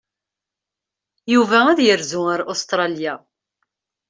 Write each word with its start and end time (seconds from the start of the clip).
Yuba 1.33 1.59
ad 1.71 1.79
yerzu 1.87 2.21
ar 2.33 2.41
Ustṛalya. 2.51 3.13